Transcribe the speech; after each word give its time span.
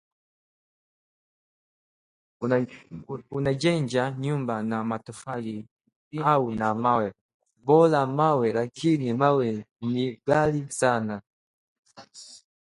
Unajenja 3.35 4.11
nyumba 4.11 4.63
na 4.63 4.77
matofali 4.83 5.67
au 6.25 6.45
na 6.51 6.75
mawe. 6.75 7.07
Bora 7.67 8.01
mawe 8.19 8.53
lakini 8.53 9.07
mawe 9.13 9.65
ni 9.91 10.03
ghali 10.27 10.61
sana. 10.79 11.21